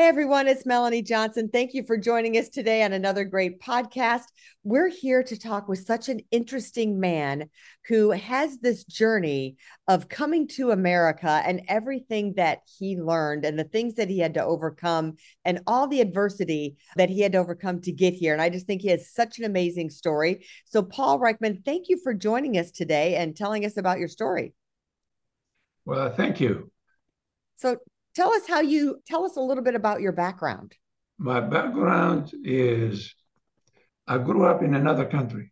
Hey 0.00 0.06
everyone, 0.08 0.48
it's 0.48 0.64
Melanie 0.64 1.02
Johnson. 1.02 1.50
Thank 1.52 1.74
you 1.74 1.84
for 1.84 1.98
joining 1.98 2.36
us 2.38 2.48
today 2.48 2.82
on 2.84 2.94
another 2.94 3.22
great 3.22 3.60
podcast. 3.60 4.22
We're 4.64 4.88
here 4.88 5.22
to 5.22 5.38
talk 5.38 5.68
with 5.68 5.80
such 5.86 6.08
an 6.08 6.22
interesting 6.30 6.98
man 6.98 7.50
who 7.86 8.12
has 8.12 8.56
this 8.60 8.82
journey 8.84 9.58
of 9.88 10.08
coming 10.08 10.48
to 10.56 10.70
America 10.70 11.42
and 11.44 11.60
everything 11.68 12.32
that 12.38 12.60
he 12.78 12.98
learned 12.98 13.44
and 13.44 13.58
the 13.58 13.64
things 13.64 13.96
that 13.96 14.08
he 14.08 14.18
had 14.20 14.32
to 14.34 14.42
overcome 14.42 15.16
and 15.44 15.60
all 15.66 15.86
the 15.86 16.00
adversity 16.00 16.78
that 16.96 17.10
he 17.10 17.20
had 17.20 17.32
to 17.32 17.38
overcome 17.38 17.82
to 17.82 17.92
get 17.92 18.14
here. 18.14 18.32
And 18.32 18.40
I 18.40 18.48
just 18.48 18.66
think 18.66 18.80
he 18.80 18.88
has 18.88 19.12
such 19.12 19.38
an 19.38 19.44
amazing 19.44 19.90
story. 19.90 20.46
So, 20.64 20.82
Paul 20.82 21.18
Reichman, 21.20 21.62
thank 21.62 21.90
you 21.90 22.00
for 22.02 22.14
joining 22.14 22.56
us 22.56 22.70
today 22.70 23.16
and 23.16 23.36
telling 23.36 23.66
us 23.66 23.76
about 23.76 23.98
your 23.98 24.08
story. 24.08 24.54
Well, 25.84 26.08
thank 26.16 26.40
you. 26.40 26.72
So 27.58 27.76
Tell 28.20 28.34
us 28.34 28.46
how 28.46 28.60
you 28.60 29.00
tell 29.06 29.24
us 29.24 29.36
a 29.36 29.40
little 29.40 29.64
bit 29.64 29.74
about 29.74 30.02
your 30.02 30.12
background. 30.12 30.74
My 31.16 31.40
background 31.40 32.34
is 32.44 33.14
I 34.06 34.18
grew 34.18 34.44
up 34.44 34.62
in 34.62 34.74
another 34.74 35.06
country. 35.06 35.50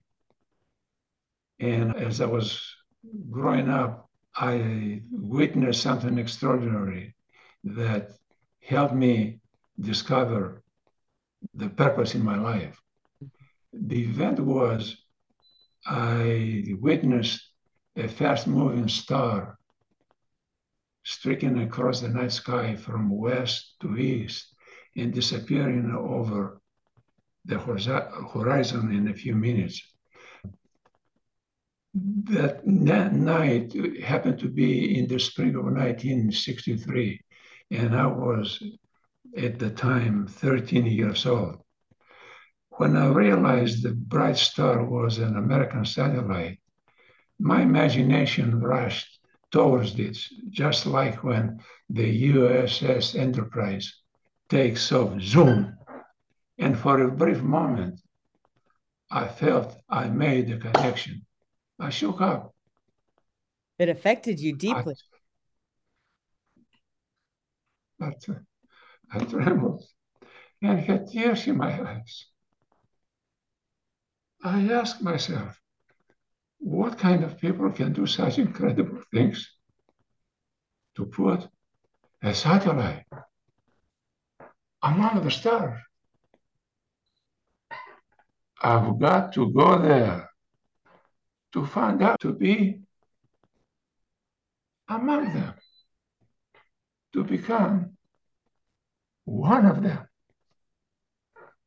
And 1.59 1.97
as 1.97 2.21
I 2.21 2.27
was 2.27 2.61
growing 3.31 3.71
up, 3.71 4.11
I 4.37 5.01
witnessed 5.11 5.81
something 5.81 6.19
extraordinary 6.19 7.15
that 7.65 8.11
helped 8.61 8.95
me 8.95 9.41
discover 9.81 10.62
the 11.55 11.71
purpose 11.71 12.15
in 12.15 12.23
my 12.23 12.37
life. 12.37 12.79
The 13.73 14.01
event 14.11 14.41
was 14.41 14.95
I 15.87 16.64
witnessed 16.89 17.41
a 17.97 18.07
fast 18.09 18.47
moving 18.47 18.89
star 18.89 19.58
streaking 21.17 21.59
across 21.62 22.03
the 22.03 22.09
night 22.09 22.31
sky 22.31 22.77
from 22.77 23.09
west 23.09 23.77
to 23.81 23.97
east 23.97 24.45
and 24.95 25.11
disappearing 25.14 25.91
over 26.17 26.61
the 27.47 27.59
horizon 28.34 28.92
in 28.98 29.09
a 29.09 29.19
few 29.23 29.34
minutes. 29.34 29.77
that 32.39 32.67
night 32.67 33.67
happened 34.12 34.39
to 34.39 34.51
be 34.61 34.98
in 34.98 35.06
the 35.09 35.19
spring 35.19 35.55
of 35.61 35.64
1963, 35.64 37.20
and 37.70 37.97
I 37.97 38.06
was 38.06 38.62
at 39.47 39.59
the 39.59 39.70
time 39.70 40.27
13 40.27 40.84
years 40.84 41.25
old. 41.25 41.56
When 42.79 42.97
I 42.97 43.06
realized 43.09 43.83
the 43.83 43.92
bright 43.95 44.36
star 44.36 44.84
was 44.84 45.17
an 45.17 45.34
American 45.39 45.86
satellite, 45.86 46.61
my 47.39 47.62
imagination 47.62 48.61
rushed 48.61 49.17
towards 49.51 49.95
this, 49.95 50.33
just 50.51 50.87
like 50.87 51.23
when 51.25 51.61
the 51.91 52.33
USS 52.33 53.19
Enterprise 53.19 53.95
takes 54.49 54.93
off, 54.93 55.21
zoom. 55.21 55.75
And 56.59 56.77
for 56.79 57.01
a 57.03 57.11
brief 57.11 57.41
moment, 57.41 58.01
I 59.11 59.29
felt 59.29 59.77
I 59.89 60.09
made 60.09 60.51
a 60.51 60.59
connection. 60.59 61.25
I 61.79 61.91
shook 61.91 62.21
up. 62.21 62.55
It 63.79 63.89
affected 63.89 64.41
you 64.41 64.57
deeply. 64.57 64.95
I, 68.01 68.11
but 68.11 68.39
I 69.13 69.19
trembled 69.25 69.85
and 70.63 70.79
had 70.81 71.07
tears 71.11 71.47
in 71.47 71.57
my 71.57 71.73
eyes. 71.91 72.27
I 74.43 74.69
asked 74.71 75.01
myself, 75.03 75.61
what 76.59 76.98
kind 76.98 77.24
of 77.24 77.39
people 77.39 77.70
can 77.70 77.92
do 77.92 78.07
such 78.07 78.39
incredible 78.39 79.02
things? 79.13 79.51
To 80.96 81.07
put 81.07 81.48
a 82.23 82.35
satellite 82.35 83.05
among 84.83 85.23
the 85.23 85.30
stars. 85.30 85.79
I've 88.61 88.98
got 88.98 89.33
to 89.35 89.52
go 89.52 89.79
there 89.80 90.29
to 91.52 91.64
find 91.67 92.02
out 92.02 92.19
to 92.23 92.33
be 92.35 92.80
among 94.89 95.33
them, 95.35 95.55
to 97.13 97.23
become 97.23 97.92
one 99.25 99.67
of 99.67 99.80
them. 99.80 100.05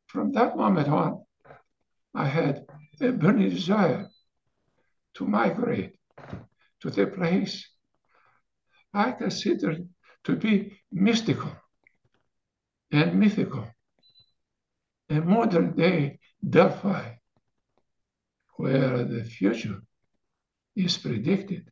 From 0.08 0.34
that 0.34 0.58
moment 0.58 0.90
on, 0.90 1.24
I 2.14 2.26
had 2.28 2.66
a 3.00 3.12
burning 3.14 3.50
desire 3.50 4.10
to 5.14 5.26
migrate 5.28 5.96
to 6.82 6.90
the 6.90 7.08
place 7.08 7.68
I 8.94 9.12
consider 9.12 9.78
to 10.26 10.36
be 10.36 10.54
mystical 10.92 11.52
and 12.92 13.18
mythical. 13.20 13.66
a 15.10 15.16
modern 15.34 15.74
day 15.76 16.20
Delphi, 16.58 17.06
where 18.58 19.04
the 19.14 19.24
future 19.24 19.80
is 20.76 20.98
predicted, 20.98 21.64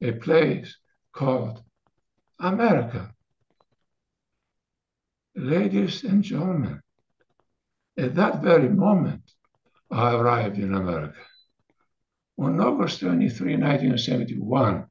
a 0.00 0.12
place 0.12 0.68
called 1.12 1.62
America. 2.38 3.02
Ladies 5.36 6.04
and 6.04 6.22
gentlemen, 6.22 6.80
at 7.96 8.14
that 8.16 8.42
very 8.42 8.68
moment, 8.68 9.24
I 9.90 10.14
arrived 10.14 10.58
in 10.58 10.74
America. 10.74 11.24
On 12.36 12.60
August 12.60 13.00
23, 13.00 13.56
1971, 13.56 14.84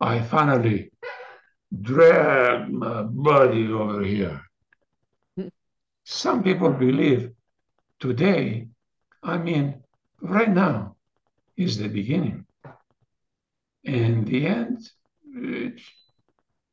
I 0.00 0.22
finally 0.22 0.90
dragged 1.82 2.72
my 2.72 3.02
body 3.02 3.66
over 3.68 4.02
here. 4.02 4.40
Some 6.04 6.42
people 6.42 6.72
believe 6.72 7.32
today, 8.00 8.68
I 9.22 9.36
mean, 9.36 9.82
right 10.22 10.48
now 10.48 10.96
is 11.56 11.76
the 11.76 11.88
beginning. 11.88 12.46
And 13.84 14.26
the 14.26 14.46
end, 14.46 14.90
it's, 15.26 15.82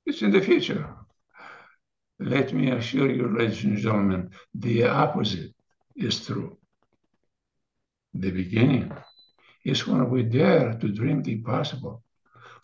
it's 0.05 0.21
in 0.21 0.31
the 0.31 0.41
future. 0.41 0.87
Let 2.19 2.53
me 2.53 2.71
assure 2.71 3.09
you, 3.11 3.27
ladies 3.27 3.63
and 3.65 3.77
gentlemen, 3.77 4.29
the 4.53 4.83
opposite 4.85 5.53
is 5.97 6.25
true. 6.25 6.57
The 8.13 8.31
beginning 8.31 8.91
is 9.63 9.87
when 9.87 10.09
we 10.09 10.23
dare 10.23 10.73
to 10.75 10.87
dream 10.91 11.21
the 11.23 11.33
impossible, 11.33 12.03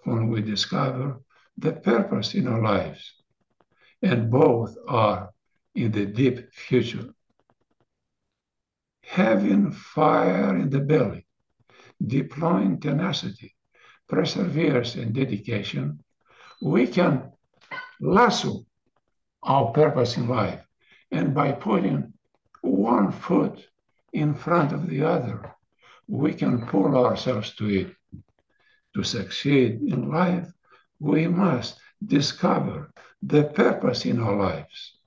when 0.04 0.28
we 0.30 0.42
discover 0.42 1.20
the 1.58 1.72
purpose 1.72 2.36
in 2.36 2.48
our 2.48 2.62
lives. 2.62 3.14
And 4.02 4.30
both 4.32 4.76
are 4.88 5.30
in 5.76 5.92
the 5.92 6.06
deep 6.06 6.52
future. 6.54 7.10
Having 9.04 9.72
fire 9.72 10.56
in 10.56 10.70
the 10.70 10.80
belly, 10.80 11.26
deploying 12.06 12.80
tenacity, 12.80 13.56
perseverance, 14.08 14.96
and 14.96 15.14
dedication, 15.14 16.02
we 16.62 16.88
can 16.88 17.32
lasso 18.00 18.66
our 19.44 19.72
purpose 19.72 20.16
in 20.18 20.28
life. 20.28 20.62
And 21.12 21.34
by 21.34 21.54
putting 21.54 22.14
one 22.62 23.12
foot 23.12 23.66
in 24.14 24.34
front 24.34 24.72
of 24.72 24.88
the 24.88 25.04
other, 25.04 25.56
we 26.10 26.34
can 26.34 26.66
pull 26.66 26.98
ourselves 26.98 27.54
to 27.56 27.70
it. 27.70 27.96
To 28.96 29.04
succeed 29.04 29.82
in 29.84 30.10
life, 30.10 30.48
we 31.00 31.28
must 31.28 31.80
discover 32.04 32.92
the 33.22 33.44
purpose 33.44 34.06
in 34.08 34.20
our 34.20 34.36
lives. 34.36 34.98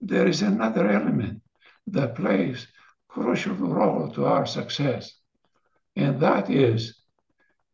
There 0.00 0.26
is 0.26 0.40
another 0.40 0.88
element 0.90 1.42
that 1.88 2.14
plays 2.14 2.66
crucial 3.08 3.54
role 3.54 4.10
to 4.12 4.24
our 4.24 4.46
success, 4.46 5.12
and 5.94 6.18
that 6.20 6.48
is 6.50 6.98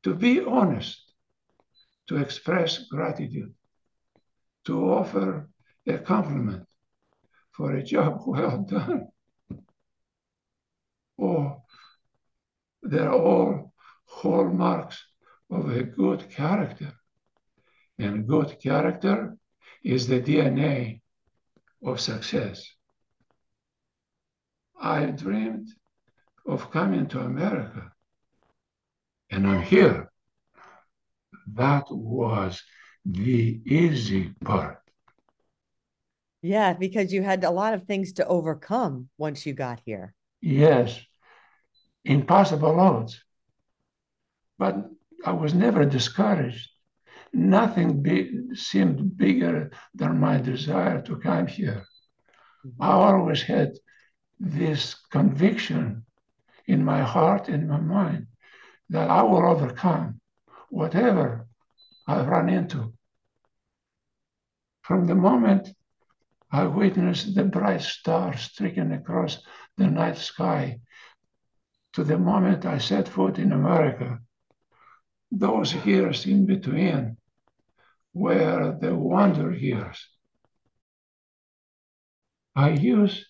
to 0.03 0.15
be 0.17 0.41
honest, 0.41 1.13
to 2.09 2.17
express 2.17 2.79
gratitude, 2.91 3.53
to 4.65 4.85
offer 4.93 5.49
a 5.87 5.99
compliment 5.99 6.65
for 7.53 7.73
a 7.77 7.83
job 7.85 8.23
well 8.27 8.59
done 8.69 9.09
Oh, 11.21 11.63
They're 12.83 13.13
all 13.13 13.73
hallmarks 14.07 15.05
of 15.51 15.69
a 15.71 15.83
good 15.83 16.31
character. 16.31 16.93
And 17.99 18.29
good 18.29 18.59
character 18.61 19.37
is 19.83 20.07
the 20.07 20.21
DNA 20.21 21.01
of 21.83 22.01
success. 22.01 22.65
I 24.81 25.07
dreamed 25.07 25.69
of 26.47 26.71
coming 26.71 27.09
to 27.09 27.21
America, 27.21 27.93
and 29.31 29.47
I'm 29.47 29.63
here. 29.63 30.11
That 31.55 31.85
was 31.91 32.63
the 33.05 33.61
easy 33.67 34.33
part. 34.45 34.79
Yeah, 36.41 36.75
because 36.75 37.13
you 37.13 37.23
had 37.23 37.43
a 37.43 37.51
lot 37.51 37.75
of 37.75 37.83
things 37.85 38.13
to 38.15 38.27
overcome 38.29 39.09
once 39.19 39.45
you 39.45 39.53
got 39.55 39.81
here. 39.85 40.15
Yes, 40.41 41.01
impossible 42.09 42.81
odds. 42.81 43.21
But 44.59 44.77
I 45.25 45.33
was 45.33 45.53
never 45.55 45.85
discouraged. 45.85 46.69
Nothing 47.33 48.01
be, 48.03 48.55
seemed 48.55 49.17
bigger 49.17 49.71
than 49.95 50.19
my 50.19 50.39
desire 50.39 51.03
to 51.03 51.17
come 51.17 51.47
here. 51.47 51.85
Mm-hmm. 52.67 52.83
I 52.83 52.91
always 52.93 53.43
had 53.43 53.73
this 54.41 54.95
conviction 55.13 56.05
in 56.67 56.83
my 56.85 57.03
heart 57.03 57.49
and 57.49 57.69
my 57.69 57.81
mind 57.81 58.27
that 58.89 59.11
I 59.11 59.23
will 59.23 59.45
overcome 59.47 60.21
whatever 60.71 61.47
I 62.07 62.23
run 62.25 62.49
into. 62.49 62.95
From 64.83 65.07
the 65.07 65.15
moment 65.15 65.69
I 66.51 66.65
witnessed 66.65 67.35
the 67.35 67.45
bright 67.45 67.83
stars 67.83 68.41
streaking 68.41 68.93
across 68.93 69.39
the 69.77 69.89
night 69.89 70.17
sky 70.17 70.79
to 71.95 72.05
the 72.05 72.19
moment 72.19 72.67
I 72.67 72.79
set 72.79 73.09
foot 73.09 73.39
in 73.39 73.53
America. 73.53 74.19
Those 75.31 75.75
years 75.87 76.27
in 76.27 76.47
between 76.47 77.17
were 78.15 78.77
the 78.81 78.95
wonder 78.95 79.53
years. 79.53 79.99
I 82.57 82.71
used, 82.71 83.25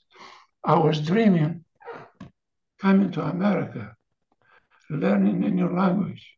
I 0.64 0.76
was 0.78 1.00
dreaming 1.00 1.64
coming 2.80 3.10
to 3.12 3.22
America, 3.22 3.94
learning 4.88 5.44
a 5.44 5.50
new 5.50 5.68
language, 5.68 6.34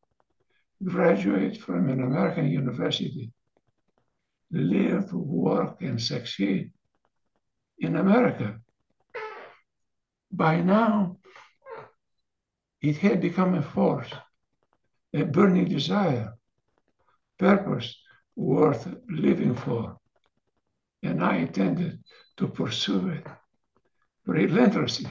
graduate 0.82 1.58
from 1.60 1.88
an 1.88 2.02
American 2.02 2.48
university, 2.50 3.30
live, 4.50 5.12
work, 5.12 5.80
and 5.82 6.00
succeed 6.00 6.72
in 7.78 7.96
America. 7.96 8.58
By 10.32 10.60
now, 10.62 11.18
it 12.82 12.96
had 12.98 13.20
become 13.20 13.54
a 13.54 13.62
force, 13.62 14.10
a 15.12 15.22
burning 15.24 15.68
desire, 15.68 16.32
purpose 17.38 17.94
worth 18.36 18.86
living 19.08 19.54
for. 19.54 19.98
And 21.02 21.22
I 21.22 21.36
intended 21.36 22.02
to 22.38 22.48
pursue 22.48 23.08
it 23.10 23.26
relentlessly. 24.26 25.10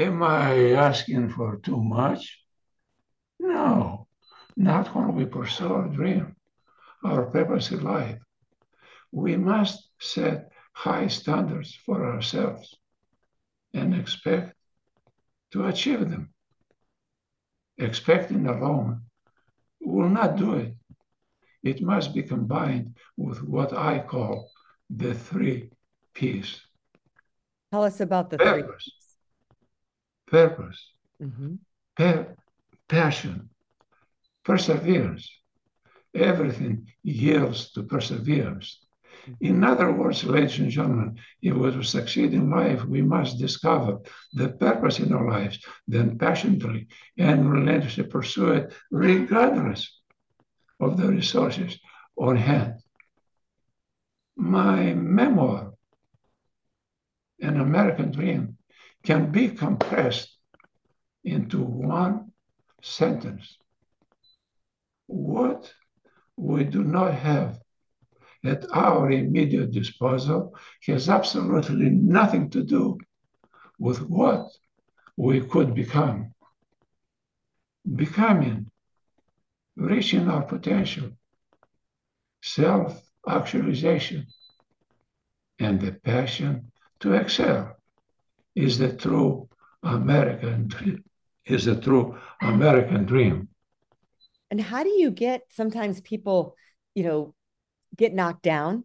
Am 0.00 0.22
I 0.22 0.72
asking 0.72 1.28
for 1.30 1.56
too 1.58 1.80
much? 1.82 2.40
No, 3.38 4.08
not 4.56 4.94
when 4.94 5.14
we 5.14 5.26
pursue 5.26 5.72
our 5.72 5.88
dream, 5.88 6.34
our 7.04 7.26
purpose 7.26 7.70
in 7.70 7.82
life. 7.84 8.18
We 9.12 9.36
must 9.36 9.90
set 10.00 10.50
high 10.72 11.06
standards 11.08 11.74
for 11.84 12.04
ourselves 12.12 12.74
and 13.74 13.94
expect 13.94 14.54
to 15.50 15.66
achieve 15.66 16.08
them. 16.08 16.30
Expecting 17.78 18.46
alone 18.46 19.02
will 19.80 20.08
not 20.08 20.36
do 20.36 20.54
it. 20.54 20.74
It 21.62 21.82
must 21.82 22.14
be 22.14 22.22
combined 22.22 22.96
with 23.16 23.42
what 23.42 23.72
I 23.72 23.98
call 24.00 24.50
the 24.90 25.14
three 25.14 25.70
P's. 26.14 26.60
Tell 27.72 27.84
us 27.84 28.00
about 28.00 28.30
the 28.30 28.38
purpose, 28.38 28.62
three 28.66 28.74
P's. 28.74 30.30
Purpose, 30.30 30.92
mm-hmm. 31.22 31.54
per- 31.96 32.34
passion, 32.88 33.48
perseverance. 34.44 35.30
Everything 36.14 36.88
yields 37.02 37.70
to 37.72 37.82
perseverance. 37.82 38.80
In 39.40 39.62
other 39.64 39.92
words, 39.92 40.24
ladies 40.24 40.58
and 40.58 40.70
gentlemen, 40.70 41.18
if 41.42 41.54
we 41.54 41.70
to 41.70 41.82
succeed 41.82 42.32
in 42.32 42.50
life, 42.50 42.84
we 42.84 43.02
must 43.02 43.38
discover 43.38 43.98
the 44.32 44.48
purpose 44.48 44.98
in 45.00 45.12
our 45.12 45.28
lives, 45.30 45.62
then 45.86 46.16
passionately 46.18 46.88
and 47.18 47.52
relentlessly 47.52 48.04
pursue 48.04 48.52
it, 48.52 48.72
regardless 48.90 50.00
of 50.80 50.96
the 50.96 51.08
resources 51.08 51.78
on 52.16 52.36
hand. 52.36 52.74
My 54.36 54.94
memoir, 54.94 55.72
An 57.40 57.60
American 57.60 58.12
Dream, 58.12 58.56
can 59.02 59.30
be 59.30 59.48
compressed 59.48 60.36
into 61.24 61.58
one 61.62 62.32
sentence. 62.82 63.58
What 65.06 65.72
we 66.36 66.64
do 66.64 66.84
not 66.84 67.14
have 67.14 67.58
at 68.44 68.64
our 68.74 69.10
immediate 69.10 69.70
disposal 69.72 70.54
has 70.86 71.08
absolutely 71.08 71.90
nothing 71.90 72.50
to 72.50 72.62
do 72.62 72.98
with 73.78 74.00
what 74.02 74.46
we 75.16 75.40
could 75.40 75.74
become. 75.74 76.32
Becoming, 77.96 78.70
reaching 79.76 80.28
our 80.28 80.42
potential, 80.42 81.10
self 82.42 83.02
actualization, 83.26 84.26
and 85.58 85.80
the 85.80 85.92
passion 85.92 86.70
to 87.00 87.14
excel 87.14 87.76
is 88.54 88.76
the 88.78 88.92
true 88.94 89.48
American 89.82 90.68
dream. 90.68 91.02
Is 91.46 91.64
the 91.64 91.80
true 91.80 92.16
American 92.42 93.04
dream. 93.06 93.48
And 94.50 94.60
how 94.60 94.82
do 94.82 94.90
you 94.90 95.10
get 95.10 95.42
sometimes 95.50 96.00
people, 96.02 96.54
you 96.94 97.04
know, 97.04 97.34
get 97.96 98.14
knocked 98.14 98.42
down 98.42 98.84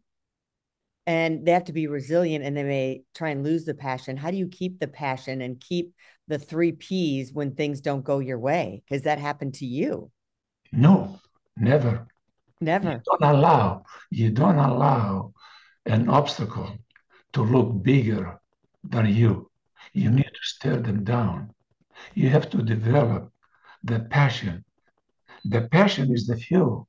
and 1.05 1.45
they 1.45 1.51
have 1.51 1.65
to 1.65 1.73
be 1.73 1.88
resilient 1.88 2.45
and 2.45 2.55
they 2.55 2.63
may 2.63 3.03
try 3.13 3.29
and 3.29 3.44
lose 3.44 3.65
the 3.65 3.73
passion. 3.73 4.15
How 4.17 4.31
do 4.31 4.38
you 4.38 4.47
keep 4.47 4.79
the 4.79 4.88
passion 4.88 5.41
and 5.41 5.59
keep 5.59 5.94
the 6.27 6.39
three 6.39 6.71
P's 6.71 7.33
when 7.33 7.53
things 7.55 7.81
don't 7.81 8.03
go 8.03 8.19
your 8.19 8.39
way? 8.39 8.83
Because 8.85 9.03
that 9.03 9.19
happened 9.19 9.55
to 9.55 9.65
you. 9.65 10.11
No, 10.71 11.19
never. 11.57 12.07
Never. 12.61 12.91
You 12.94 13.01
don't 13.19 13.35
allow, 13.35 13.83
you 14.09 14.31
don't 14.31 14.55
allow 14.57 15.33
an 15.85 16.07
obstacle 16.09 16.77
to 17.33 17.41
look 17.41 17.83
bigger 17.83 18.39
than 18.85 19.07
you. 19.13 19.49
You 19.91 20.09
need 20.11 20.23
to 20.25 20.39
stare 20.41 20.77
them 20.77 21.03
down. 21.03 21.51
You 22.15 22.29
have 22.29 22.49
to 22.51 22.63
develop 22.63 23.29
the 23.83 23.99
passion. 24.11 24.63
The 25.44 25.63
passion 25.63 26.13
is 26.13 26.25
the 26.25 26.38
fuel 26.38 26.88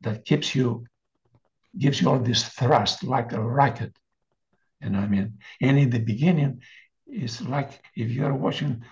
that 0.00 0.24
keeps 0.24 0.54
you 0.54 0.86
gives 1.78 2.00
you 2.00 2.08
all 2.10 2.18
this 2.18 2.44
thrust 2.48 3.04
like 3.04 3.32
a 3.32 3.40
rocket. 3.40 3.96
You 4.80 4.90
know 4.90 4.98
what 5.00 5.04
I 5.06 5.10
mean? 5.10 5.38
And 5.60 5.78
in 5.78 5.90
the 5.90 5.98
beginning, 5.98 6.62
it's 7.06 7.40
like 7.42 7.82
if 7.96 8.10
you 8.10 8.24
are 8.24 8.34
watching 8.34 8.82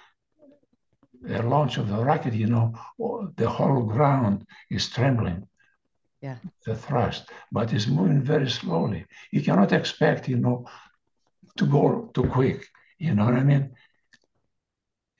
the 1.22 1.42
launch 1.42 1.78
of 1.78 1.88
the 1.88 2.04
rocket, 2.04 2.34
you 2.34 2.46
know, 2.46 2.74
the 3.36 3.48
whole 3.48 3.82
ground 3.82 4.46
is 4.70 4.88
trembling. 4.88 5.46
Yeah. 6.20 6.36
The 6.66 6.74
thrust, 6.74 7.30
but 7.52 7.72
it's 7.72 7.86
moving 7.86 8.22
very 8.22 8.50
slowly. 8.50 9.06
You 9.30 9.40
cannot 9.40 9.72
expect, 9.72 10.28
you 10.28 10.36
know, 10.36 10.66
to 11.56 11.64
go 11.64 12.10
too 12.12 12.24
quick. 12.24 12.66
You 12.98 13.14
know 13.14 13.24
what 13.24 13.34
I 13.34 13.44
mean? 13.44 13.70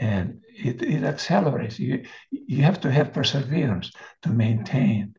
And 0.00 0.42
it, 0.48 0.82
it 0.82 1.04
accelerates. 1.04 1.78
You 1.78 2.04
you 2.32 2.64
have 2.64 2.80
to 2.80 2.90
have 2.90 3.12
perseverance 3.12 3.92
to 4.22 4.30
maintain 4.30 5.14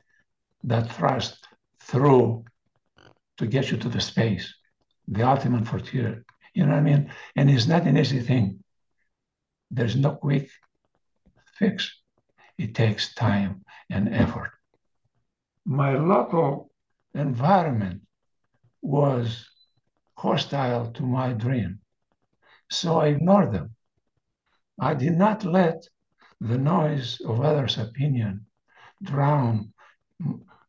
that 0.66 0.92
thrust 0.92 1.48
through 1.90 2.46
to 3.38 3.46
get 3.48 3.72
you 3.72 3.78
to 3.78 3.90
the 3.90 4.00
space, 4.02 4.54
the 5.08 5.24
ultimate 5.28 5.68
frontier. 5.68 6.24
You 6.54 6.66
know 6.66 6.72
what 6.74 6.78
I 6.88 6.90
mean? 6.90 7.12
And 7.36 7.50
it's 7.50 7.66
not 7.68 7.88
an 7.88 7.98
easy 7.98 8.20
thing. 8.22 8.64
There's 9.72 9.96
no 9.96 10.12
quick 10.16 10.50
fix. 11.58 11.78
It 12.60 12.76
takes 12.76 13.14
time 13.16 13.64
and 13.90 14.14
effort. 14.14 14.52
My 15.66 15.92
local 15.98 16.72
environment 17.16 18.02
was 18.82 19.48
hostile 20.18 20.92
to 20.92 21.04
my 21.04 21.34
dream. 21.34 21.80
So 22.70 22.98
I 23.00 23.08
ignored 23.08 23.52
them. 23.54 23.72
I 24.80 24.94
did 24.94 25.14
not 25.18 25.44
let 25.44 25.82
the 26.40 26.58
noise 26.58 27.20
of 27.26 27.42
others' 27.42 27.78
opinion 27.80 28.46
drown 29.04 29.74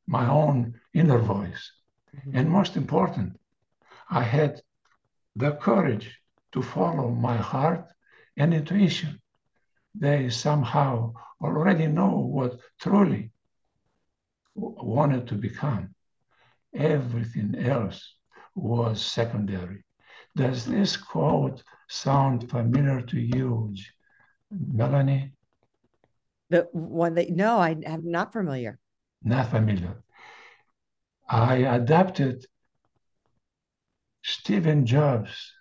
my 0.06 0.26
own 0.28 0.74
inner 0.94 1.18
voice. 1.18 1.72
Mm-hmm. 2.16 2.36
And 2.36 2.50
most 2.50 2.76
important, 2.76 3.38
I 4.10 4.22
had 4.22 4.60
the 5.36 5.52
courage 5.52 6.18
to 6.52 6.62
follow 6.62 7.10
my 7.10 7.36
heart 7.36 7.84
and 8.36 8.52
intuition. 8.52 9.20
They 9.94 10.28
somehow 10.30 11.14
already 11.42 11.86
know 11.86 12.16
what 12.18 12.58
truly 12.80 13.30
wanted 14.54 15.26
to 15.28 15.34
become. 15.34 15.94
Everything 16.74 17.54
else 17.58 18.14
was 18.54 19.04
secondary. 19.04 19.84
Does 20.36 20.64
this 20.64 20.96
quote 20.96 21.62
sound 21.88 22.48
familiar 22.50 23.00
to 23.02 23.18
you, 23.20 23.74
Melanie? 24.50 25.32
The 26.50 26.68
one 26.72 27.14
that 27.14 27.30
no, 27.30 27.58
I 27.58 27.76
am 27.84 28.08
not 28.10 28.32
familiar. 28.32 28.78
Not 29.22 29.50
familiar. 29.50 30.02
I 31.32 31.58
adapted 31.58 32.44
Stephen 34.24 34.84
Jobs' 34.84 35.52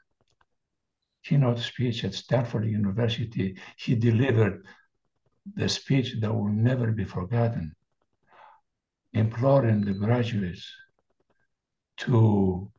keynote 1.23 1.59
speech 1.59 2.03
at 2.03 2.15
Stanford 2.15 2.65
University. 2.65 3.55
He 3.77 3.93
delivered 3.93 4.65
the 5.55 5.69
speech 5.69 6.15
that 6.21 6.33
will 6.33 6.47
never 6.47 6.91
be 6.91 7.03
forgotten, 7.05 7.75
imploring 9.13 9.85
the 9.85 9.93
graduates 9.93 10.67
to, 11.97 12.71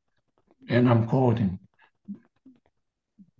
and 0.68 0.88
I'm 0.90 1.06
quoting, 1.06 1.60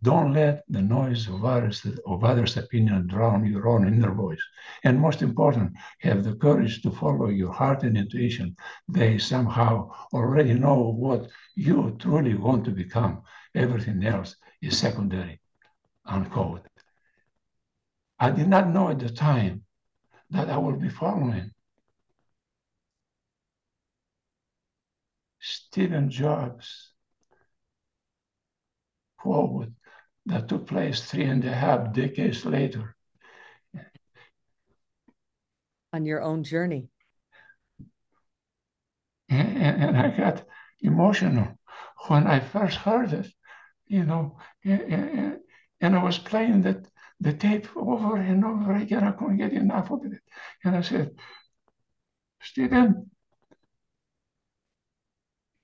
don't 0.03 0.33
let 0.33 0.65
the 0.67 0.81
noise 0.81 1.29
of 1.29 1.45
others, 1.45 1.87
of 2.07 2.25
others' 2.25 2.57
opinion 2.57 3.07
drown 3.07 3.45
your 3.45 3.69
own 3.69 3.87
inner 3.87 4.15
voice. 4.15 4.43
And 4.83 4.99
most 4.99 5.21
important, 5.21 5.73
have 6.01 6.25
the 6.25 6.37
courage 6.37 6.81
to 6.83 6.91
follow 6.91 7.29
your 7.29 7.53
heart 7.53 7.83
and 7.83 7.99
intuition. 7.99 8.57
They 8.89 9.19
somehow 9.19 9.91
already 10.15 10.55
know 10.55 10.91
what 10.97 11.29
you 11.55 11.97
truly 12.01 12.33
want 12.35 12.65
to 12.65 12.71
become. 12.71 13.23
Everything 13.55 14.03
else 14.03 14.37
is 14.63 14.79
secondary. 14.79 15.39
Unquote. 16.07 16.67
I 18.19 18.31
did 18.31 18.49
not 18.49 18.69
know 18.69 18.89
at 18.89 19.01
the 19.01 19.11
time 19.11 19.65
that 20.31 20.49
I 20.49 20.57
will 20.57 20.77
be 20.77 20.89
following 20.89 21.51
Stephen 25.41 26.11
Jobs' 26.11 26.93
quote 29.19 29.69
that 30.27 30.49
took 30.49 30.67
place 30.67 31.03
three 31.03 31.25
and 31.25 31.45
a 31.45 31.55
half 31.55 31.93
decades 31.93 32.45
later. 32.45 32.97
On 35.93 36.05
your 36.07 36.23
own 36.23 36.45
journey. 36.45 36.89
And, 39.29 39.57
and 39.59 39.97
I 39.97 40.11
got 40.17 40.45
emotional 40.81 41.57
when 42.09 42.27
I 42.27 42.41
first 42.41 42.77
heard 42.77 43.13
it, 43.13 43.29
you 43.87 44.05
know, 44.05 44.39
and, 44.65 45.39
and 45.81 45.97
I 45.97 46.03
was 46.03 46.19
playing 46.19 46.63
that 46.63 46.87
the 47.21 47.33
tape 47.33 47.69
over 47.77 48.17
and 48.17 48.45
over 48.45 48.75
again. 48.75 49.05
I 49.05 49.13
couldn't 49.13 49.37
get 49.37 49.53
enough 49.53 49.91
of 49.91 50.05
it. 50.05 50.21
And 50.65 50.75
I 50.75 50.81
said, 50.81 51.11
Stephen, 52.43 53.11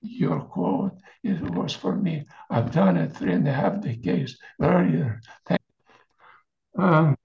your 0.09 0.41
quote 0.41 0.93
it 1.23 1.41
was 1.41 1.73
for 1.73 1.95
me. 1.95 2.25
I've 2.49 2.71
done 2.71 2.97
it 2.97 3.13
three 3.15 3.33
and 3.33 3.47
a 3.47 3.53
half 3.53 3.81
decades 3.81 4.37
earlier. 4.61 5.19
Thank 5.45 5.61
um, 6.77 7.17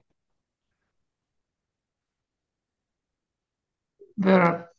there 4.16 4.40
are 4.40 4.70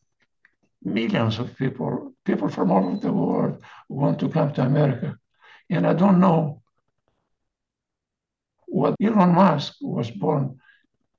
millions 0.84 1.38
of 1.40 1.56
people, 1.56 2.14
people 2.26 2.50
from 2.50 2.72
all 2.72 2.86
over 2.88 2.98
the 3.00 3.14
world 3.14 3.64
want 3.88 4.20
to 4.20 4.30
come 4.30 4.52
to 4.54 4.64
America. 4.64 5.16
And 5.70 5.86
I 5.86 5.94
don't 5.94 6.20
know 6.20 6.62
what 8.66 8.96
Elon 9.02 9.36
Musk 9.36 9.76
was 9.82 10.10
born 10.10 10.58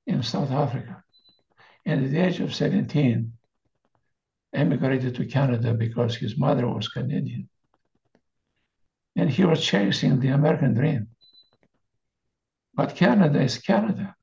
in 0.05 0.21
South 0.21 0.51
Africa. 0.51 1.01
And 1.85 2.05
at 2.05 2.11
the 2.11 2.17
age 2.19 2.41
of 2.41 2.53
17, 2.53 3.31
emigrated 4.55 5.13
to 5.15 5.25
Canada 5.25 5.73
because 5.73 6.15
his 6.15 6.37
mother 6.37 6.67
was 6.67 6.87
Canadian. 6.87 7.47
And 9.15 9.29
he 9.29 9.45
was 9.45 9.61
chasing 9.63 10.19
the 10.19 10.29
American 10.29 10.73
dream. 10.73 11.07
But 12.73 12.95
Canada 12.95 13.41
is 13.41 13.57
Canada. 13.57 14.15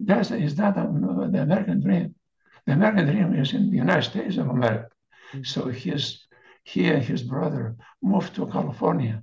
That 0.00 0.30
is 0.32 0.56
not 0.58 0.74
the 0.76 1.40
American 1.48 1.80
dream. 1.80 2.14
The 2.66 2.72
American 2.72 3.06
dream 3.06 3.34
is 3.42 3.54
in 3.54 3.70
the 3.70 3.76
United 3.76 4.02
States 4.10 4.36
of 4.36 4.48
America. 4.48 4.88
Mm-hmm. 5.30 5.42
So 5.44 5.68
his, 5.68 6.24
he 6.64 6.88
and 6.90 7.02
his 7.02 7.22
brother 7.22 7.76
moved 8.02 8.34
to 8.36 8.46
California. 8.46 9.22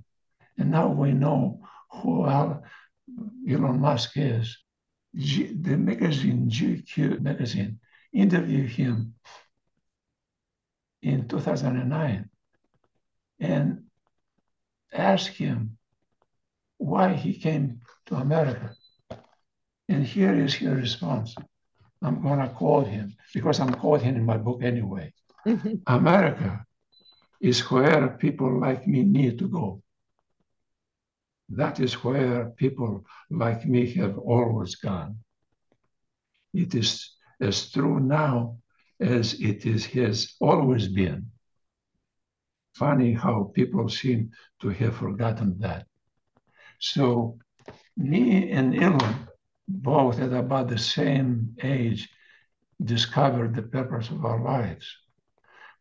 And 0.58 0.70
now 0.70 0.88
we 0.88 1.12
know 1.12 1.60
who 1.92 2.26
Elon 2.26 3.78
Musk 3.86 4.12
is. 4.16 4.58
G, 5.14 5.52
the 5.52 5.76
magazine, 5.76 6.48
GQ 6.48 7.20
magazine, 7.20 7.78
interviewed 8.12 8.70
him 8.70 9.14
in 11.02 11.26
2009 11.28 12.28
and 13.40 13.82
asked 14.92 15.36
him 15.36 15.76
why 16.78 17.12
he 17.12 17.32
came 17.34 17.80
to 18.06 18.14
America. 18.16 18.74
And 19.88 20.06
here 20.06 20.34
is 20.34 20.54
his 20.54 20.68
response. 20.70 21.34
I'm 22.02 22.22
going 22.22 22.40
to 22.40 22.48
quote 22.48 22.86
him 22.86 23.14
because 23.34 23.58
I'm 23.60 23.74
quoting 23.74 24.06
him 24.10 24.16
in 24.16 24.26
my 24.26 24.36
book 24.36 24.62
anyway. 24.62 25.12
America 25.86 26.64
is 27.40 27.60
where 27.70 28.08
people 28.18 28.60
like 28.60 28.86
me 28.86 29.02
need 29.02 29.38
to 29.40 29.48
go. 29.48 29.82
That 31.48 31.80
is 31.80 31.94
where 32.04 32.50
people 32.50 33.04
like 33.30 33.66
me 33.66 33.90
have 33.94 34.16
always 34.18 34.76
gone. 34.76 35.18
It 36.54 36.74
is 36.74 37.14
as 37.40 37.70
true 37.70 37.98
now 37.98 38.58
as 39.02 39.34
it 39.34 39.66
is 39.66 39.84
has 39.86 40.34
always 40.40 40.86
been. 40.88 41.26
Funny 42.74 43.12
how 43.12 43.50
people 43.54 43.88
seem 43.88 44.30
to 44.60 44.68
have 44.68 44.96
forgotten 44.96 45.58
that. 45.58 45.86
So 46.78 47.38
me 47.96 48.50
and 48.52 48.74
Elon, 48.82 49.14
both 49.68 50.20
at 50.20 50.32
about 50.32 50.68
the 50.68 50.78
same 50.78 51.54
age, 51.62 52.08
discovered 52.82 53.54
the 53.54 53.62
purpose 53.62 54.08
of 54.10 54.24
our 54.24 54.40
lives. 54.42 54.86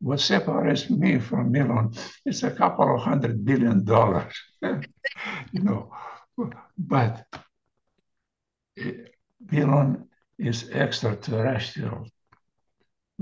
What 0.02 0.20
separates 0.20 0.90
me 0.90 1.20
from 1.20 1.56
Elon 1.56 1.94
is 2.26 2.44
a 2.44 2.52
couple 2.52 2.94
of 2.94 3.02
hundred 3.02 3.46
billion 3.46 3.84
dollars, 3.86 4.34
you 4.62 5.62
know. 5.66 5.92
But 6.78 7.26
eh, 8.78 8.94
Elon 9.54 10.08
is 10.40 10.70
extraterrestrial 10.72 12.08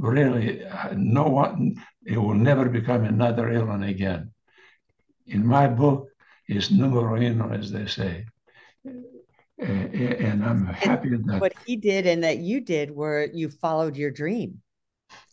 really 0.02 0.64
no 0.96 1.24
one 1.24 1.76
it 2.06 2.18
will 2.18 2.34
never 2.34 2.68
become 2.70 3.04
another 3.04 3.50
Elon 3.52 3.84
again. 3.84 4.32
In 5.28 5.46
my 5.46 5.68
book, 5.68 6.08
it's 6.48 6.72
numero 6.72 7.16
uno, 7.16 7.52
as 7.52 7.72
they 7.72 7.86
say. 7.86 8.26
And 9.64 10.44
I'm 10.44 10.66
happy 10.66 11.10
and 11.10 11.30
that 11.30 11.42
what 11.42 11.54
he 11.66 11.76
did 11.76 12.08
and 12.08 12.24
that 12.24 12.38
you 12.38 12.62
did 12.62 12.90
were 12.92 13.28
you 13.34 13.50
followed 13.50 13.98
your 13.98 14.10
dream. 14.12 14.62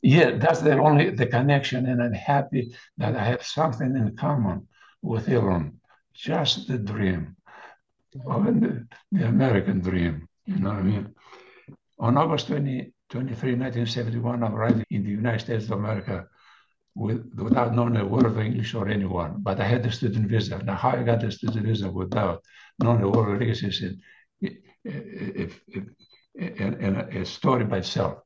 Yeah, 0.03 0.33
that's 0.39 0.61
the 0.61 0.73
only 0.79 1.11
the 1.11 1.27
connection, 1.27 1.87
and 1.87 2.03
I'm 2.03 2.13
happy 2.13 2.75
that 2.97 3.15
I 3.15 3.25
have 3.25 3.43
something 3.45 3.95
in 3.95 4.17
common 4.17 4.67
with 5.03 5.29
Elon. 5.29 5.79
Just 6.15 6.67
the 6.67 6.79
dream, 6.79 7.37
the, 8.13 8.87
the 9.13 9.27
American 9.29 9.81
dream. 9.81 10.27
You 10.47 10.57
know 10.57 10.71
what 10.71 10.79
I 10.79 10.83
mean? 10.83 11.15
On 11.99 12.17
August 12.17 12.49
20, 12.49 12.93
23, 13.11 13.55
1971, 13.55 14.43
I 14.43 14.49
arrived 14.49 14.85
in 14.91 15.05
the 15.05 15.11
United 15.11 15.39
States 15.41 15.67
of 15.67 15.73
America 15.79 16.27
with, 16.97 17.31
without 17.37 17.73
knowing 17.73 17.97
a 17.97 18.05
word 18.05 18.27
of 18.27 18.39
English 18.39 18.75
or 18.75 18.89
anyone, 18.89 19.37
but 19.39 19.61
I 19.61 19.65
had 19.65 19.87
a 19.87 19.93
student 19.93 20.29
visa. 20.29 20.59
Now, 20.59 20.75
how 20.75 20.91
I 20.91 21.03
got 21.05 21.21
the 21.21 21.31
student 21.31 21.67
visa 21.67 21.89
without 21.91 22.43
knowing 22.83 23.03
a 23.03 23.09
word 23.09 23.37
of 23.37 23.43
English 23.43 23.63
is 23.63 23.85
a, 26.37 27.25
story 27.25 27.65
by 27.65 27.79
itself. 27.79 28.19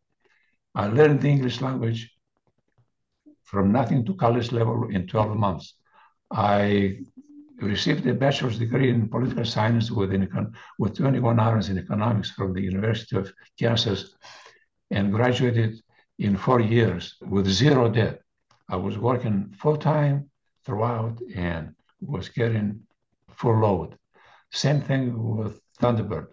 I 0.74 0.86
learned 0.86 1.20
the 1.20 1.28
English 1.28 1.60
language 1.60 2.10
from 3.44 3.72
nothing 3.72 4.04
to 4.06 4.14
college 4.14 4.50
level 4.50 4.88
in 4.88 5.06
12 5.06 5.36
months. 5.36 5.74
I 6.32 7.00
received 7.58 8.06
a 8.06 8.14
bachelor's 8.14 8.58
degree 8.58 8.88
in 8.88 9.10
political 9.10 9.44
science 9.44 9.90
with, 9.90 10.10
with 10.78 10.96
21 10.96 11.38
hours 11.38 11.68
in 11.68 11.78
economics 11.78 12.30
from 12.30 12.54
the 12.54 12.62
University 12.62 13.16
of 13.18 13.30
Kansas 13.58 14.14
and 14.90 15.12
graduated 15.12 15.80
in 16.18 16.36
four 16.36 16.60
years 16.60 17.16
with 17.20 17.46
zero 17.46 17.88
debt. 17.88 18.20
I 18.68 18.76
was 18.76 18.98
working 18.98 19.54
full 19.58 19.76
time 19.76 20.30
throughout 20.64 21.18
and 21.34 21.74
was 22.00 22.28
getting 22.28 22.80
full 23.34 23.58
load. 23.60 23.96
Same 24.52 24.80
thing 24.80 25.36
with 25.36 25.60
Thunderbird, 25.80 26.28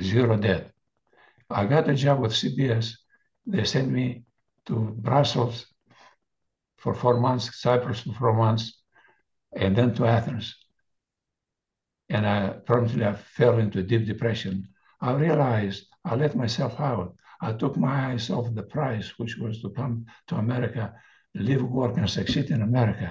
zero 0.00 0.36
debt. 0.36 0.70
I 1.50 1.66
got 1.66 1.88
a 1.88 1.94
job 1.94 2.20
with 2.20 2.32
CBS. 2.32 2.96
They 3.46 3.64
sent 3.64 3.90
me 3.90 4.24
to 4.66 4.74
Brussels 4.98 5.66
for 6.78 6.94
four 6.94 7.20
months, 7.20 7.60
Cyprus 7.60 8.00
for 8.00 8.12
four 8.12 8.32
months, 8.32 8.80
and 9.54 9.74
then 9.76 9.94
to 9.94 10.06
Athens. 10.06 10.54
And 12.08 12.26
I 12.26 12.48
promptly 12.66 13.04
I 13.04 13.14
fell 13.14 13.58
into 13.58 13.82
deep 13.82 14.06
depression. 14.06 14.68
I 15.00 15.12
realized 15.14 15.86
I 16.04 16.16
let 16.16 16.34
myself 16.36 16.78
out. 16.80 17.16
I 17.44 17.52
took 17.52 17.76
my 17.76 17.94
eyes 18.08 18.30
off 18.30 18.48
the 18.54 18.62
prize, 18.74 19.08
which 19.18 19.36
was 19.36 19.60
to 19.62 19.68
come 19.78 20.06
to 20.28 20.36
America, 20.36 20.82
live, 21.34 21.62
work, 21.80 21.94
and 21.98 22.08
succeed 22.08 22.46
in 22.50 22.62
America. 22.62 23.08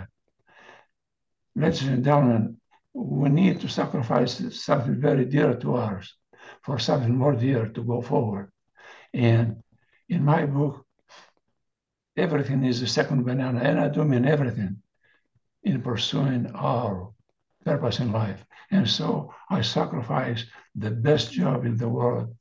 Ladies 1.56 1.84
and 1.88 2.04
gentlemen, 2.04 2.44
we 2.96 3.30
need 3.30 3.62
to 3.62 3.68
sacrifice 3.70 4.32
something 4.70 5.00
very 5.10 5.26
dear 5.26 5.52
to 5.64 5.70
us 5.76 6.06
for 6.66 6.76
something 6.80 7.16
more 7.16 7.36
dear 7.48 7.64
to 7.76 7.82
go 7.92 8.02
forward. 8.12 8.48
And 9.14 9.48
in 10.16 10.22
my 10.32 10.42
book, 10.48 10.74
everything 12.26 12.62
is 12.72 12.82
a 12.82 12.88
second 12.98 13.20
banana, 13.28 13.60
and 13.68 13.80
I 13.80 13.88
do 13.90 14.02
mean 14.04 14.26
everything 14.26 14.74
in 15.72 15.84
pursuing 15.84 16.44
our 16.72 16.96
purpose 17.70 18.00
in 18.00 18.10
life. 18.12 18.42
And 18.76 18.86
so 18.98 19.32
I 19.56 19.62
sacrifice 19.62 20.42
the 20.84 20.90
best 21.08 21.26
job 21.40 21.60
in 21.70 21.76
the 21.78 21.88
world 21.98 22.36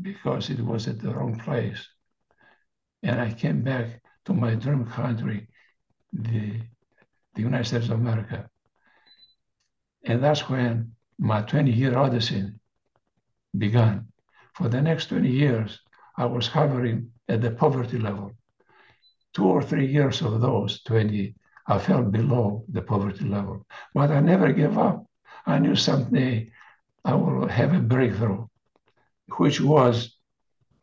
because 0.00 0.48
it 0.48 0.60
was 0.60 0.88
at 0.88 0.98
the 1.00 1.12
wrong 1.12 1.38
place. 1.38 1.86
And 3.02 3.20
I 3.20 3.32
came 3.32 3.62
back 3.62 4.00
to 4.24 4.32
my 4.32 4.54
dream 4.54 4.86
country, 4.86 5.48
the, 6.12 6.60
the 7.34 7.42
United 7.42 7.64
States 7.66 7.86
of 7.88 8.00
America. 8.00 8.48
And 10.04 10.22
that's 10.22 10.48
when 10.48 10.92
my 11.18 11.42
20 11.42 11.70
year 11.70 11.96
odyssey 11.96 12.50
began. 13.56 14.06
For 14.54 14.68
the 14.68 14.80
next 14.80 15.06
20 15.06 15.28
years, 15.28 15.80
I 16.16 16.26
was 16.26 16.46
hovering 16.46 17.10
at 17.28 17.42
the 17.42 17.50
poverty 17.50 17.98
level. 17.98 18.32
Two 19.34 19.44
or 19.46 19.62
three 19.62 19.86
years 19.86 20.20
of 20.20 20.40
those 20.40 20.82
20, 20.84 21.34
I 21.68 21.78
fell 21.78 22.02
below 22.02 22.64
the 22.70 22.82
poverty 22.82 23.24
level. 23.24 23.66
But 23.94 24.10
I 24.10 24.20
never 24.20 24.52
gave 24.52 24.78
up. 24.78 25.04
I 25.46 25.58
knew 25.58 25.74
someday 25.76 26.50
I 27.04 27.14
will 27.14 27.48
have 27.48 27.74
a 27.74 27.78
breakthrough 27.78 28.46
which 29.38 29.60
was 29.60 30.16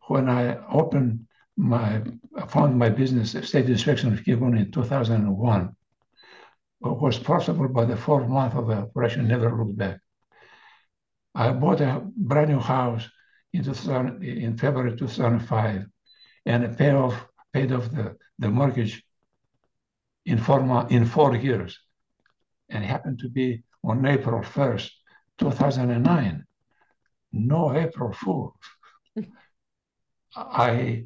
when 0.07 0.29
I 0.29 0.57
opened 0.67 1.25
my, 1.57 2.01
I 2.37 2.45
found 2.47 2.79
my 2.79 2.89
business, 2.89 3.31
State 3.47 3.65
Inspection 3.69 4.13
of 4.13 4.23
Gibbon 4.23 4.57
in 4.57 4.71
2001, 4.71 5.75
was 6.81 7.19
possible 7.19 7.67
by 7.67 7.85
the 7.85 7.97
fourth 7.97 8.27
month 8.27 8.55
of 8.55 8.67
the 8.67 8.73
operation, 8.75 9.27
never 9.27 9.53
looked 9.55 9.77
back. 9.77 9.99
I 11.35 11.51
bought 11.51 11.81
a 11.81 12.01
brand 12.15 12.49
new 12.49 12.59
house 12.59 13.07
in, 13.53 13.65
in 14.23 14.57
February 14.57 14.95
2005 14.97 15.85
and 16.45 16.77
paid 16.77 16.93
off, 16.93 17.25
paid 17.53 17.71
off 17.71 17.91
the, 17.91 18.15
the 18.39 18.49
mortgage 18.49 19.03
in 20.25 20.37
four, 20.37 20.87
in 20.89 21.05
four 21.05 21.35
years. 21.35 21.77
And 22.71 22.85
happened 22.85 23.17
to 23.21 23.29
be 23.29 23.63
on 23.83 24.05
April 24.05 24.41
1st, 24.41 24.89
2009 25.39 26.45
no 27.33 27.75
April 27.75 28.13
Fool. 28.13 28.55
I 30.35 31.05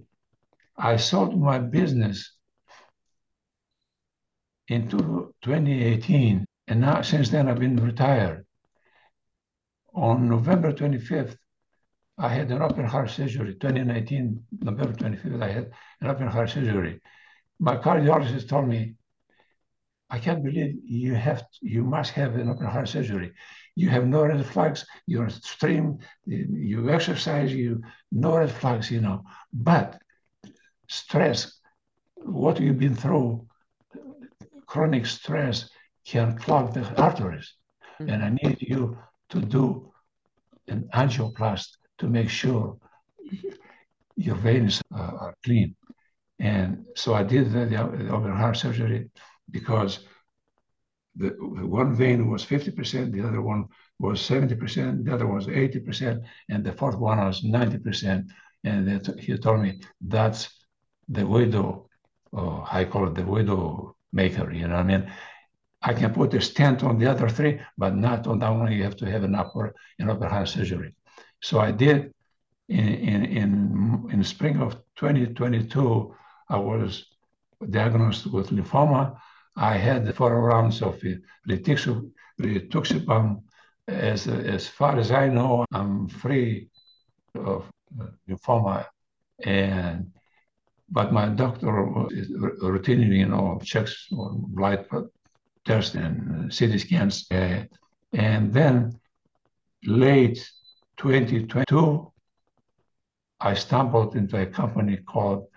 I 0.78 0.96
sold 0.98 1.40
my 1.40 1.60
business 1.60 2.34
in 4.68 4.88
2018, 4.90 6.46
and 6.68 6.82
now 6.82 7.02
since 7.02 7.30
then 7.30 7.48
I've 7.48 7.60
been 7.60 7.78
retired. 7.78 8.46
On 9.96 10.28
November 10.28 10.74
25th, 10.74 11.38
I 12.18 12.30
had 12.30 12.50
an 12.52 12.62
open 12.64 12.86
heart 12.86 13.12
surgery. 13.12 13.54
2019, 13.54 14.44
November 14.62 14.94
25th, 14.94 15.42
I 15.44 15.52
had 15.52 15.72
an 16.02 16.08
open 16.10 16.28
heart 16.28 16.50
surgery. 16.50 17.00
My 17.60 17.78
cardiologist 17.78 18.50
told 18.50 18.68
me 18.68 18.96
I 20.14 20.20
can't 20.20 20.44
believe 20.44 20.76
you 20.86 21.16
have, 21.16 21.40
to, 21.40 21.58
you 21.64 21.84
must 21.84 22.12
have 22.12 22.36
an 22.36 22.48
open 22.48 22.68
heart 22.68 22.88
surgery. 22.88 23.34
You 23.76 23.90
have 23.90 24.06
no 24.08 24.22
red 24.24 24.46
flags, 24.46 24.86
you're 25.08 25.28
stream, 25.30 25.98
you 26.68 26.88
exercise, 26.92 27.52
you 27.52 27.82
no 28.12 28.38
red 28.38 28.52
flags, 28.52 28.92
you 28.92 29.02
know. 29.02 29.24
But 29.52 30.00
stress, 30.88 31.38
what 32.18 32.60
you've 32.62 32.78
been 32.78 32.94
through, 32.96 33.48
chronic 34.68 35.08
stress 35.08 35.68
can 36.06 36.38
clog 36.38 36.66
the 36.76 36.84
arteries. 37.06 37.52
Mm-hmm. 38.00 38.10
And 38.12 38.24
I 38.24 38.30
need 38.42 38.58
you 38.62 38.96
to 39.30 39.40
do 39.42 39.92
an 40.68 40.88
angioplasty 40.94 41.72
to 41.98 42.06
make 42.08 42.30
sure 42.30 42.78
your 44.16 44.36
veins 44.36 44.80
are 44.94 45.34
clean. 45.44 45.76
And 46.40 46.86
so 46.96 47.16
I 47.16 47.24
did 47.24 47.52
the, 47.52 47.66
the 47.66 47.80
open 48.16 48.34
heart 48.42 48.58
surgery 48.58 49.10
because 49.52 50.00
the, 51.16 51.30
the 51.30 51.66
one 51.68 51.96
vein 51.96 52.30
was 52.30 52.46
50%, 52.46 53.12
the 53.12 53.26
other 53.28 53.42
one 53.42 53.68
was 54.00 54.20
70%, 54.28 55.06
the 55.06 55.14
other 55.14 55.28
was 55.28 55.48
80%, 55.48 56.24
and 56.50 56.64
the 56.64 56.72
fourth 56.72 56.98
one 56.98 57.20
was 57.20 57.44
90%. 57.44 58.28
And 58.64 59.20
he 59.20 59.38
told 59.38 59.62
me 59.62 59.80
that's 60.02 60.50
the 61.08 61.28
widow, 61.28 61.90
oh, 62.32 62.50
uh, 62.62 62.68
I 62.72 62.86
call 62.86 63.08
it 63.08 63.16
the 63.16 63.26
widow 63.26 63.96
maker, 64.12 64.52
you 64.52 64.68
know 64.68 64.76
what 64.76 64.80
I 64.86 64.98
mean? 64.98 65.12
I 65.86 65.94
can 65.94 66.14
put 66.14 66.34
a 66.34 66.40
stent 66.40 66.82
on 66.84 66.98
the 66.98 67.12
other 67.12 67.28
three, 67.28 67.60
but 67.78 67.94
not 67.94 68.26
on 68.26 68.40
that 68.40 68.50
one. 68.50 68.72
You 68.72 68.84
have 68.84 68.96
to 68.98 69.10
have 69.12 69.26
an 69.26 69.36
upper 69.36 69.76
an 70.00 70.10
upper 70.10 70.30
hand 70.30 70.48
surgery. 70.48 70.96
So 71.42 71.60
I 71.60 71.72
did 71.74 72.14
in 72.70 72.80
in 72.88 73.26
in, 73.26 74.10
in 74.10 74.24
spring 74.24 74.62
of 74.62 74.78
2022. 74.96 76.16
I 76.48 76.58
was 76.58 77.04
diagnosed 77.70 78.28
with 78.28 78.52
lymphoma, 78.52 79.18
I 79.56 79.76
had 79.78 80.16
four 80.16 80.40
rounds 80.42 80.82
of 80.82 81.02
rituximab. 82.40 83.42
As, 83.86 84.28
as 84.30 84.66
far 84.68 84.98
as 84.98 85.12
I 85.12 85.28
know, 85.28 85.66
I'm 85.72 86.08
free 86.08 86.70
of 87.36 87.66
uh, 88.00 88.06
lymphoma. 88.30 88.86
And 89.44 90.12
but 90.90 91.12
my 91.12 91.28
doctor 91.28 91.68
routinely, 91.68 93.18
you 93.18 93.28
know, 93.28 93.60
checks 93.64 94.08
on 94.14 94.46
blood 94.48 94.86
tests 95.66 95.96
and 95.96 96.56
CT 96.56 96.80
scans. 96.80 97.26
Uh, 97.32 97.64
and 98.14 98.54
then 98.54 98.98
late 99.86 100.50
2022, 100.98 102.12
I 103.40 103.54
stumbled 103.54 104.16
into 104.16 104.40
a 104.42 104.46
company 104.46 104.98
called 104.98 105.48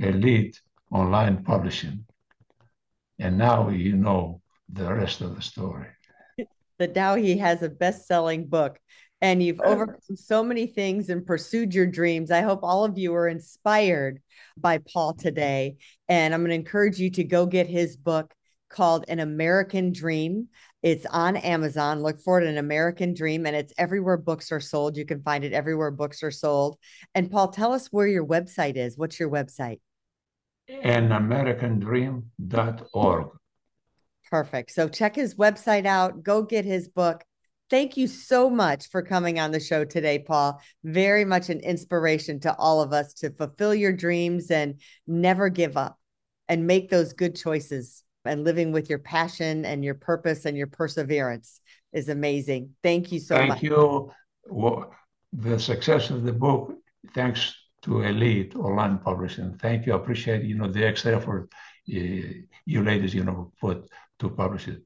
Elite 0.00 0.60
Online 0.90 1.42
Publishing. 1.44 2.04
And 3.20 3.36
now 3.36 3.68
you 3.68 3.96
know 3.98 4.40
the 4.72 4.92
rest 4.92 5.20
of 5.20 5.36
the 5.36 5.42
story. 5.42 5.86
That 6.78 6.94
now 6.96 7.16
he 7.16 7.36
has 7.36 7.60
a 7.62 7.68
best 7.68 8.06
selling 8.08 8.46
book 8.48 8.78
and 9.20 9.42
you've 9.42 9.60
overcome 9.60 10.16
so 10.16 10.42
many 10.42 10.66
things 10.66 11.10
and 11.10 11.26
pursued 11.26 11.74
your 11.74 11.86
dreams. 11.86 12.30
I 12.30 12.40
hope 12.40 12.60
all 12.62 12.86
of 12.86 12.96
you 12.96 13.12
are 13.14 13.28
inspired 13.28 14.20
by 14.56 14.78
Paul 14.78 15.12
today. 15.12 15.76
And 16.08 16.32
I'm 16.32 16.40
going 16.40 16.48
to 16.48 16.54
encourage 16.54 16.98
you 16.98 17.10
to 17.10 17.24
go 17.24 17.44
get 17.44 17.66
his 17.66 17.98
book 17.98 18.32
called 18.70 19.04
An 19.08 19.20
American 19.20 19.92
Dream. 19.92 20.48
It's 20.82 21.04
on 21.04 21.36
Amazon. 21.36 22.02
Look 22.02 22.18
for 22.22 22.40
it, 22.40 22.46
An 22.46 22.56
American 22.56 23.12
Dream, 23.12 23.44
and 23.44 23.54
it's 23.54 23.74
everywhere 23.76 24.16
books 24.16 24.50
are 24.50 24.60
sold. 24.60 24.96
You 24.96 25.04
can 25.04 25.20
find 25.20 25.44
it 25.44 25.52
everywhere 25.52 25.90
books 25.90 26.22
are 26.22 26.30
sold. 26.30 26.78
And 27.14 27.30
Paul, 27.30 27.48
tell 27.48 27.74
us 27.74 27.88
where 27.88 28.06
your 28.06 28.24
website 28.24 28.76
is. 28.76 28.96
What's 28.96 29.20
your 29.20 29.28
website? 29.28 29.80
anamericandream.org. 30.84 33.26
Perfect. 34.30 34.70
So 34.72 34.86
check 34.88 35.16
his 35.16 35.34
website 35.34 35.86
out, 35.86 36.22
go 36.22 36.42
get 36.42 36.64
his 36.64 36.86
book. 36.88 37.24
Thank 37.68 37.96
you 37.96 38.06
so 38.06 38.48
much 38.50 38.88
for 38.90 39.02
coming 39.02 39.38
on 39.40 39.50
the 39.52 39.60
show 39.60 39.84
today, 39.84 40.18
Paul. 40.18 40.60
Very 40.82 41.24
much 41.24 41.50
an 41.50 41.60
inspiration 41.60 42.40
to 42.40 42.52
all 42.56 42.82
of 42.82 42.92
us 42.92 43.12
to 43.14 43.30
fulfill 43.30 43.72
your 43.74 43.92
dreams 43.92 44.50
and 44.50 44.80
never 45.06 45.48
give 45.48 45.76
up 45.76 45.98
and 46.48 46.66
make 46.66 46.90
those 46.90 47.12
good 47.12 47.36
choices 47.36 48.02
and 48.24 48.42
living 48.44 48.72
with 48.72 48.90
your 48.90 48.98
passion 48.98 49.64
and 49.64 49.84
your 49.84 49.94
purpose 49.94 50.44
and 50.46 50.56
your 50.56 50.66
perseverance 50.66 51.60
is 51.92 52.08
amazing. 52.08 52.70
Thank 52.82 53.12
you 53.12 53.20
so 53.20 53.36
Thank 53.36 53.48
much. 53.50 53.60
Thank 53.60 53.70
you. 53.70 54.10
Well, 54.46 54.92
the 55.32 55.58
success 55.60 56.10
of 56.10 56.22
the 56.24 56.32
book, 56.32 56.74
thanks 57.14 57.54
to 57.82 58.02
Elite 58.02 58.54
Online 58.56 58.98
Publishing. 58.98 59.54
Thank 59.60 59.86
you. 59.86 59.92
I 59.94 59.96
appreciate, 59.96 60.44
you 60.44 60.54
know, 60.54 60.68
the 60.68 60.84
extra 60.86 61.16
effort 61.16 61.48
eh, 61.92 62.22
you 62.66 62.82
ladies, 62.84 63.14
you 63.14 63.24
know, 63.24 63.52
put 63.60 63.88
to 64.18 64.28
publish 64.28 64.68
it. 64.68 64.82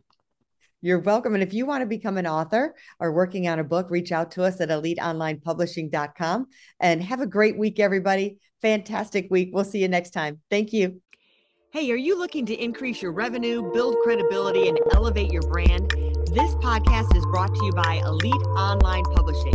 You're 0.81 1.01
welcome. 1.01 1.35
And 1.35 1.43
if 1.43 1.53
you 1.53 1.67
want 1.67 1.83
to 1.83 1.87
become 1.87 2.19
an 2.19 2.27
author 2.27 2.75
or 3.01 3.11
working 3.13 3.49
on 3.49 3.59
a 3.59 3.65
book, 3.65 3.89
reach 3.91 4.13
out 4.13 4.31
to 4.33 4.45
us 4.45 4.61
at 4.61 4.69
eliteonlinepublishing.com 4.69 6.47
and 6.81 7.03
have 7.03 7.21
a 7.21 7.27
great 7.27 7.59
week, 7.59 7.81
everybody. 7.81 8.39
Fantastic 8.63 9.29
week. 9.31 9.51
We'll 9.53 9.65
see 9.65 9.79
you 9.79 9.89
next 9.89 10.11
time. 10.11 10.41
Thank 10.51 10.73
you. 10.73 11.01
Hey, 11.73 11.91
are 11.91 11.97
you 11.97 12.17
looking 12.19 12.47
to 12.47 12.55
increase 12.55 13.03
your 13.03 13.13
revenue, 13.13 13.73
build 13.73 13.97
credibility, 14.05 14.69
and 14.69 14.79
elevate 14.93 15.33
your 15.33 15.43
brand? 15.43 15.91
This 16.33 16.55
podcast 16.57 17.17
is 17.17 17.25
brought 17.27 17.53
to 17.53 17.65
you 17.65 17.73
by 17.73 18.01
Elite 18.05 18.33
Online 18.57 19.03
Publishing 19.05 19.55